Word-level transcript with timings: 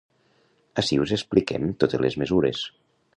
Ací 0.81 0.97
us 1.03 1.13
expliquem 1.17 1.69
totes 1.83 2.03
les 2.07 2.17
mesures. 2.23 2.65